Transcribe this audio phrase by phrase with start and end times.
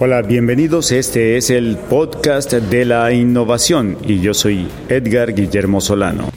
[0.00, 0.92] Hola, bienvenidos.
[0.92, 6.30] Este es el podcast de la innovación y yo soy Edgar Guillermo Solano.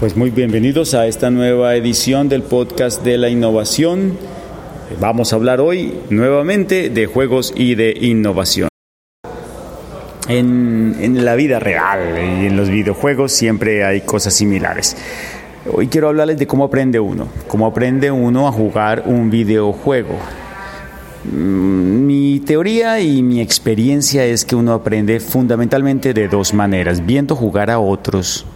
[0.00, 4.18] Pues muy bienvenidos a esta nueva edición del podcast de la innovación.
[4.98, 8.68] Vamos a hablar hoy nuevamente de juegos y de innovación.
[10.26, 14.96] En, en, la vida real y en los videojuegos siempre hay cosas similares.
[15.72, 20.16] Hoy quiero hablarles de cómo aprende uno, cómo aprende uno a jugar un videojuego.
[21.24, 27.36] Mm, mi teoría y mi experiencia es que uno aprende fundamentalmente de dos maneras, viendo
[27.36, 28.46] jugar a otros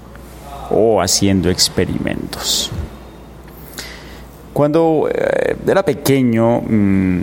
[0.70, 2.70] o haciendo experimentos.
[4.52, 7.20] Cuando eh, era pequeño, mm,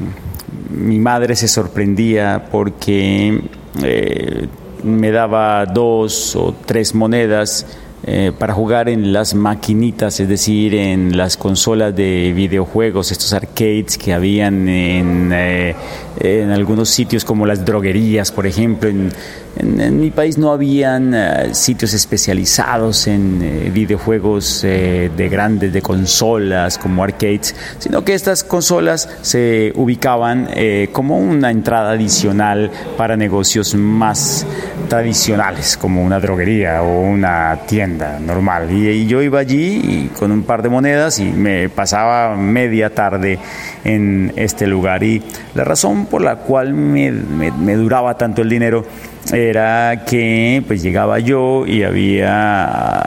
[0.69, 3.41] mi madre se sorprendía porque
[3.83, 4.47] eh,
[4.83, 7.65] me daba dos o tres monedas
[8.03, 13.97] eh, para jugar en las maquinitas, es decir, en las consolas de videojuegos, estos arcades
[13.97, 15.75] que habían en, eh,
[16.19, 18.89] en algunos sitios como las droguerías, por ejemplo.
[18.89, 19.11] En,
[19.57, 25.81] en, mi país no habían uh, sitios especializados en uh, videojuegos uh, de grandes, de
[25.81, 30.49] consolas como arcades, sino que estas consolas se ubicaban
[30.91, 34.45] como una entrada adicional para negocios más
[34.87, 38.71] tradicionales, como una droguería o una tienda normal.
[38.71, 43.39] Y, yo iba allí con un par de monedas y me pasaba media tarde
[43.83, 45.03] en este lugar.
[45.03, 45.21] Y
[45.53, 48.85] la razón por la cual me duraba tanto el dinero
[49.31, 52.99] era que pues llegaba yo y había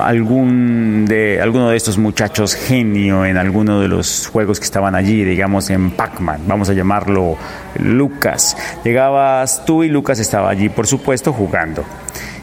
[0.00, 5.24] algún de alguno de estos muchachos genio en alguno de los juegos que estaban allí,
[5.24, 7.36] digamos en Pac-Man, vamos a llamarlo
[7.78, 8.56] Lucas.
[8.84, 11.84] Llegabas tú y Lucas estaba allí, por supuesto, jugando.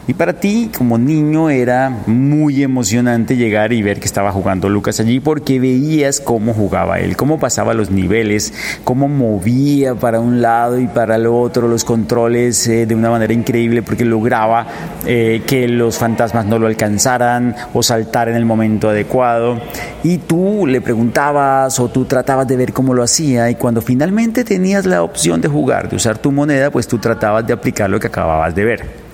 [0.08, 5.00] Y para ti, como niño, era muy emocionante llegar y ver que estaba jugando Lucas
[5.00, 10.78] allí porque veías cómo jugaba él, cómo pasaba los niveles, cómo movía para un lado
[10.78, 14.66] y para el otro los controles eh, de una manera increíble porque lograba
[15.06, 19.60] eh, que los fantasmas no lo alcanzaran o saltar en el momento adecuado.
[20.04, 24.44] Y tú le preguntabas o tú tratabas de ver cómo lo hacía y cuando finalmente
[24.44, 27.98] tenías la opción de jugar, de usar tu moneda, pues tú tratabas de aplicar lo
[27.98, 29.05] que acababas de ver.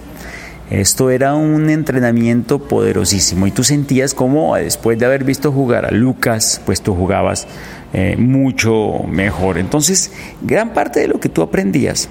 [0.73, 5.91] Esto era un entrenamiento poderosísimo y tú sentías como después de haber visto jugar a
[5.91, 7.47] Lucas, pues tú jugabas
[7.93, 9.59] eh, mucho mejor.
[9.59, 12.09] Entonces, gran parte de lo que tú aprendías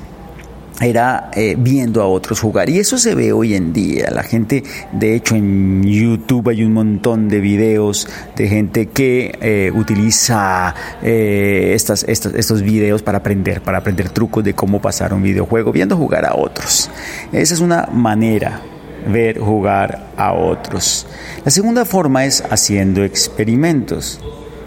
[0.79, 2.69] era eh, viendo a otros jugar.
[2.69, 4.09] Y eso se ve hoy en día.
[4.11, 9.71] La gente, de hecho, en YouTube hay un montón de videos de gente que eh,
[9.73, 15.21] utiliza eh, estas, estas, estos videos para aprender, para aprender trucos de cómo pasar un
[15.21, 16.89] videojuego, viendo jugar a otros.
[17.31, 18.61] Esa es una manera
[19.07, 21.07] ver jugar a otros.
[21.43, 24.19] La segunda forma es haciendo experimentos.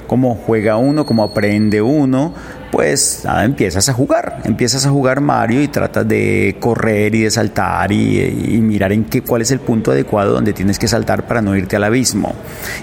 [0.06, 2.34] Cómo juega uno, cómo aprende uno,
[2.74, 7.30] pues nada, empiezas a jugar, empiezas a jugar Mario y tratas de correr y de
[7.30, 11.40] saltar y, mirar en qué, cuál es el punto adecuado donde tienes que saltar para
[11.40, 12.34] no irte al abismo.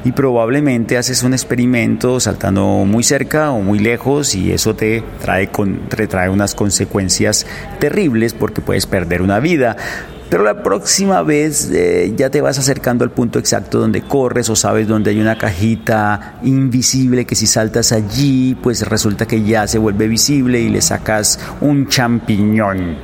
[0.06, 5.50] Y probablemente haces un experimento saltando muy cerca o muy lejos y eso te trae,
[5.50, 7.46] con, te trae unas consecuencias
[7.79, 9.75] terribles porque puedes perder una vida.
[10.31, 14.56] Pero la próxima vez eh, ya te vas acercando al punto exacto donde corres o
[14.56, 19.78] sabes donde hay una cajita invisible que si saltas allí, pues resulta que ya se
[19.78, 22.96] vuelve visible y le sacas un champiñón.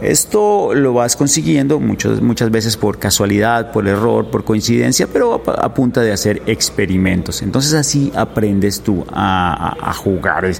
[0.00, 5.50] Esto lo vas consiguiendo muchas, muchas veces por casualidad, por error, por coincidencia, pero a,
[5.50, 7.42] a punta de hacer experimentos.
[7.42, 10.50] Entonces así aprendes tú a, a, a jugar.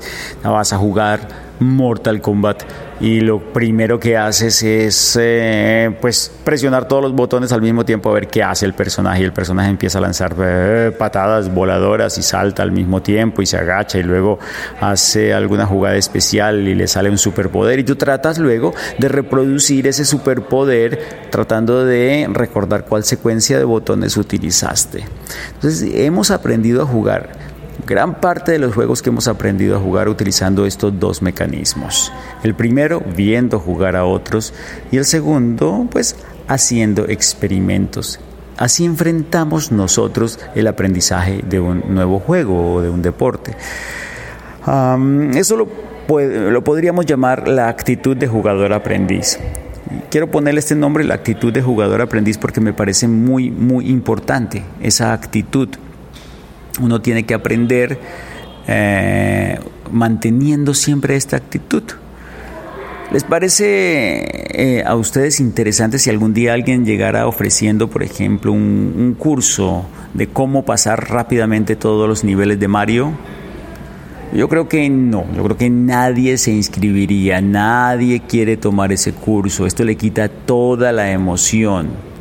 [0.45, 2.63] Vas a jugar Mortal Kombat
[3.01, 8.11] y lo primero que haces es eh, pues presionar todos los botones al mismo tiempo
[8.11, 12.17] a ver qué hace el personaje y el personaje empieza a lanzar eh, patadas voladoras
[12.19, 14.39] y salta al mismo tiempo y se agacha y luego
[14.81, 19.89] hace alguna jugada especial y le sale un superpoder y tú tratas luego de reproducir
[19.89, 25.05] ese superpoder tratando de recordar cuál secuencia de botones utilizaste.
[25.55, 27.42] Entonces hemos aprendido a jugar
[27.87, 32.13] gran parte de los juegos que hemos aprendido a jugar utilizando estos dos mecanismos.
[32.43, 34.55] El primero, viendo jugar a otros,
[34.91, 36.17] y el segundo, pues
[36.49, 38.21] haciendo experimentos.
[38.57, 43.57] Así enfrentamos nosotros el aprendizaje de un nuevo juego o de un deporte.
[45.35, 45.69] Eso lo,
[46.51, 49.39] lo podríamos llamar la actitud de jugador aprendiz.
[50.11, 54.63] Quiero ponerle este nombre, la actitud de jugador aprendiz, porque me parece muy, muy importante
[54.81, 55.69] esa actitud
[56.81, 57.99] uno tiene que aprender
[58.67, 59.59] eh,
[59.91, 61.83] manteniendo siempre esta actitud.
[63.11, 68.95] ¿Les parece eh, a ustedes interesante si algún día alguien llegara ofreciendo, por ejemplo, un,
[68.97, 69.85] un curso
[70.15, 73.13] de cómo pasar rápidamente todos los niveles de Mario?
[74.33, 79.67] Yo creo que no, yo creo que nadie se inscribiría, nadie quiere tomar ese curso,
[79.67, 82.12] esto le quita toda la emoción.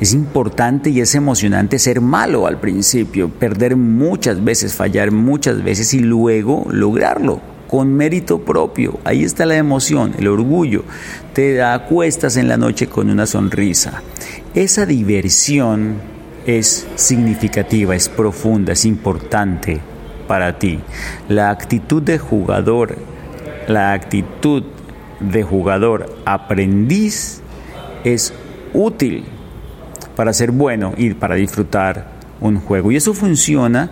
[0.00, 5.94] Es importante y es emocionante ser malo al principio, perder muchas veces, fallar muchas veces
[5.94, 8.98] y luego lograrlo con mérito propio.
[9.04, 10.84] Ahí está la emoción, el orgullo.
[11.32, 14.02] Te acuestas en la noche con una sonrisa.
[14.54, 15.96] Esa diversión
[16.46, 19.80] es significativa, es profunda, es importante
[20.26, 20.80] para ti.
[21.28, 22.96] La actitud de jugador,
[23.68, 24.64] la actitud
[25.20, 27.40] de jugador aprendiz
[28.04, 28.34] es
[28.72, 29.24] útil
[30.16, 32.06] para ser bueno y para disfrutar
[32.40, 32.92] un juego.
[32.92, 33.90] Y eso funciona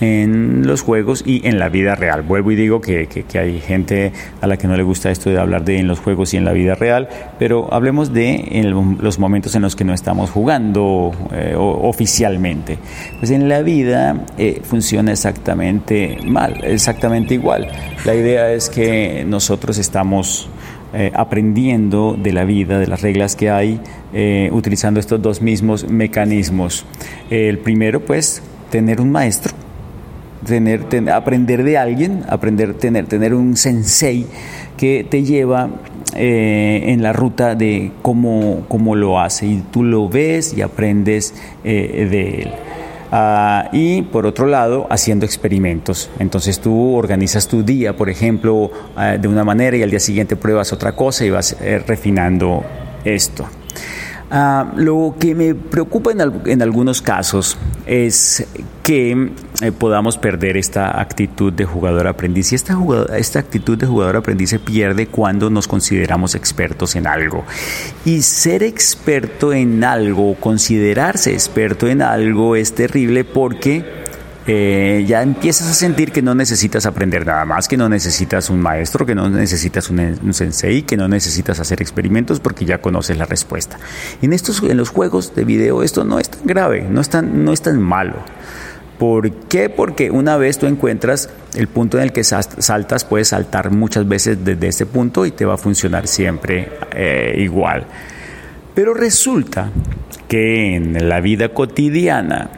[0.00, 2.22] en los juegos y en la vida real.
[2.22, 5.64] Vuelvo y digo que, hay gente a la que no le gusta esto de hablar
[5.64, 7.08] de en los juegos y en la vida real,
[7.38, 8.70] pero hablemos de en
[9.00, 12.78] los momentos en los que no estamos jugando eh, oficialmente.
[13.18, 17.68] Pues en la vida eh, funciona exactamente mal, exactamente igual.
[18.04, 20.48] La idea es que nosotros estamos
[20.94, 23.80] eh, aprendiendo de la vida, de las reglas que hay,
[24.50, 26.84] utilizando estos dos mismos mecanismos.
[27.30, 29.52] el primero, pues, tener un maestro
[31.12, 34.26] aprender de alguien, aprender, tener, tener un sensei
[34.76, 35.70] que te lleva
[36.14, 41.34] eh, en la ruta de cómo, cómo, lo hace y tú lo ves y aprendes
[41.64, 42.50] eh, de él.
[43.12, 46.10] Ah, y por otro lado, haciendo experimentos.
[46.18, 50.36] Entonces tú organizas tu día, por ejemplo, ah, de una manera y al día siguiente
[50.36, 52.64] pruebas otra cosa y vas eh, refinando
[53.04, 53.46] esto.
[54.28, 57.56] Ah, lo que me preocupa en, algunos casos
[57.86, 58.44] es
[58.82, 59.30] que
[59.62, 62.50] eh, podamos perder esta actitud de jugador aprendiz.
[62.50, 62.76] Y esta,
[63.16, 67.44] esta actitud de jugador aprendiz se pierde cuando nos consideramos expertos en algo.
[68.04, 74.05] Y ser experto en algo, considerarse experto en algo es terrible porque
[74.46, 78.60] eh, ya empiezas a sentir que no necesitas aprender nada más, que no necesitas un
[78.60, 83.26] maestro, que no necesitas un, sensei, que no necesitas hacer experimentos porque ya conoces la
[83.26, 83.78] respuesta.
[84.22, 87.44] En, estos, en los juegos de video esto no es tan grave, no es tan,
[87.44, 88.16] no es tan malo.
[88.98, 89.68] ¿Por qué?
[89.68, 94.38] Porque una vez tú encuentras el punto en el que saltas, puedes saltar muchas veces
[94.42, 97.86] desde ese punto y te va a funcionar siempre eh, igual.
[98.74, 99.70] Pero resulta
[100.28, 102.50] que en la vida cotidiana,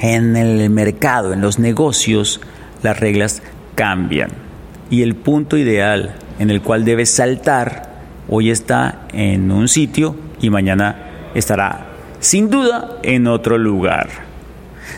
[0.00, 2.40] en el mercado, en los negocios,
[2.82, 3.42] las reglas
[3.74, 4.30] cambian.
[4.90, 7.90] Y el punto ideal en el cual debes saltar
[8.28, 11.86] hoy está en un sitio y mañana estará
[12.20, 14.08] sin duda en otro lugar.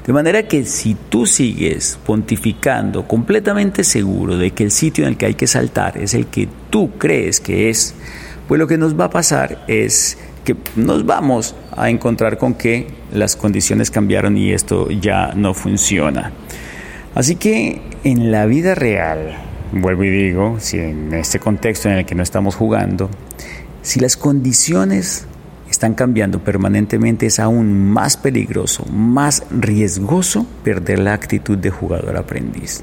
[0.07, 5.17] De manera que si tú sigues pontificando completamente seguro de que el sitio en el
[5.17, 7.95] que hay que saltar es el que tú crees que es,
[8.49, 12.89] pues lo que nos va a pasar es que nos vamos a encontrar con que
[13.13, 16.33] las condiciones cambiaron y esto ya no funciona.
[17.15, 19.37] Así que en la vida real,
[19.73, 23.11] vuelvo y digo, si en este contexto en el que no estamos jugando,
[23.83, 25.27] si las condiciones
[25.71, 32.83] están cambiando permanentemente es aún más peligroso, más riesgoso perder la actitud de jugador aprendiz.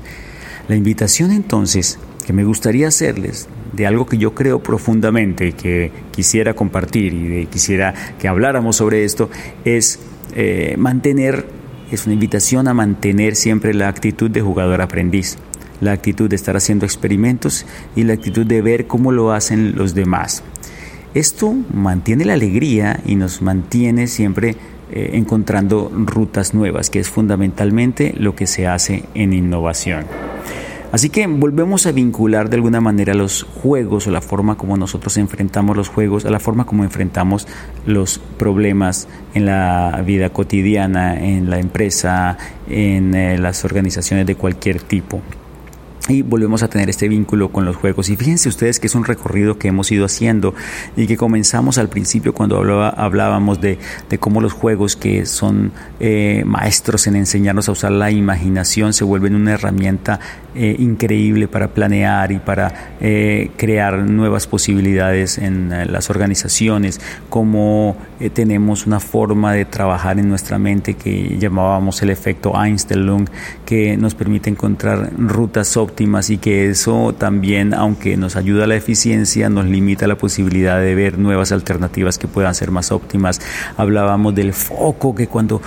[0.67, 5.91] La invitación entonces que me gustaría hacerles de algo que yo creo profundamente y que
[6.11, 9.31] quisiera compartir y de, quisiera que habláramos sobre esto
[9.65, 9.99] es
[10.35, 11.47] eh, mantener,
[11.91, 15.39] es una invitación a mantener siempre la actitud de jugador aprendiz,
[15.81, 19.95] la actitud de estar haciendo experimentos y la actitud de ver cómo lo hacen los
[19.95, 20.43] demás.
[21.15, 24.55] Esto mantiene la alegría y nos mantiene siempre
[24.91, 30.05] eh, encontrando rutas nuevas, que es fundamentalmente lo que se hace en innovación.
[30.91, 35.17] Así que volvemos a vincular de alguna manera los juegos o la forma como nosotros
[35.17, 37.47] enfrentamos los juegos, a la forma como enfrentamos
[37.85, 44.81] los problemas en la vida cotidiana, en la empresa, en eh, las organizaciones de cualquier
[44.81, 45.21] tipo
[46.09, 48.09] y volvemos a tener este vínculo con los juegos.
[48.09, 50.53] Y fíjense ustedes que es un recorrido que hemos ido haciendo
[50.97, 53.77] y que comenzamos al principio cuando hablábamos de,
[54.19, 59.35] cómo los juegos que son eh, maestros en enseñarnos a usar la imaginación se vuelven
[59.35, 60.19] una herramienta
[60.55, 66.99] eh, increíble para planear y para eh, crear nuevas posibilidades en las organizaciones,
[67.29, 67.95] como
[68.33, 73.29] tenemos una forma de trabajar en nuestra mente que llamábamos el efecto Einstein-Lung,
[73.65, 78.75] que nos permite encontrar rutas óptimas y que eso también, aunque nos ayuda a la
[78.75, 83.41] eficiencia, nos limita la posibilidad de ver nuevas alternativas que puedan ser más óptimas.
[83.75, 85.61] Hablábamos del foco, que cuando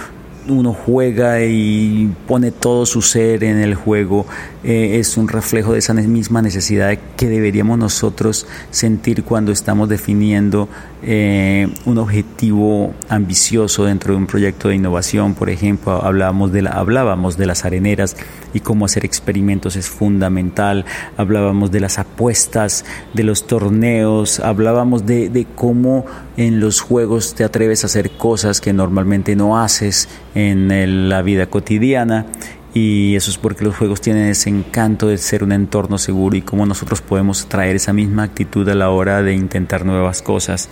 [0.49, 4.27] uno juega y pone todo su ser en el juego,
[4.65, 10.69] eh, es un reflejo de esa misma necesidad que deberíamos nosotros sentir cuando estamos definiendo
[11.05, 15.35] eh, un objetivo ambicioso dentro de un proyecto de innovación.
[15.35, 18.17] Por ejemplo, hablábamos de, la, hablábamos de las areneras
[18.55, 20.85] y cómo hacer experimentos es fundamental,
[21.17, 26.05] hablábamos de las apuestas, de los torneos, hablábamos de, de cómo
[26.37, 31.47] en los juegos te atreves a hacer cosas que normalmente no haces en la vida
[31.47, 32.27] cotidiana
[32.75, 36.43] y eso es porque los juegos tienen ese encanto de ser un entorno seguro y
[36.43, 40.71] cómo nosotros podemos traer esa misma actitud a la hora de intentar nuevas cosas.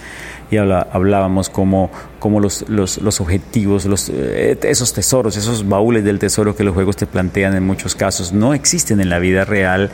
[0.51, 6.19] Y hablábamos como, como los, los, los, objetivos, los, eh, esos tesoros, esos baúles del
[6.19, 9.91] tesoro que los juegos te plantean en muchos casos, no existen en la vida real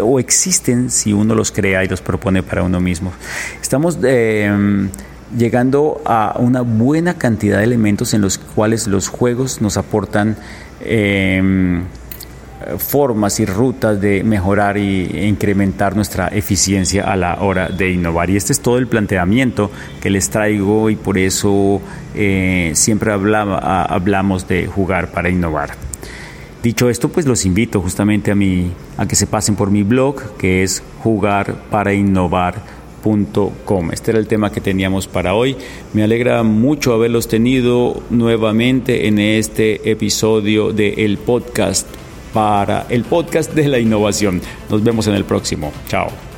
[0.00, 3.12] o existen si uno los crea y los propone para uno mismo.
[3.62, 3.98] Estamos...
[4.02, 4.88] Eh,
[5.36, 10.36] llegando a una buena cantidad de elementos en los cuales los juegos nos aportan
[10.86, 11.84] em,
[12.78, 18.30] formas y rutas de mejorar e incrementar nuestra eficiencia a la hora de innovar.
[18.30, 21.80] Y este es todo el planteamiento que les traigo y por eso
[22.14, 25.70] eh, siempre hablamos de jugar para innovar.
[26.62, 30.36] Dicho esto, pues los invito justamente a, mi, a que se pasen por mi blog
[30.36, 32.56] que es jugar para innovar
[33.92, 35.56] este era el tema que teníamos para hoy.
[35.92, 41.86] Me alegra mucho haberlos tenido nuevamente en este episodio del podcast
[42.32, 44.42] para el podcast de la innovación.
[44.68, 45.72] Nos vemos en el próximo.
[45.88, 46.35] Chao.